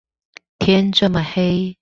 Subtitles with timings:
[0.57, 1.77] 天這麼黑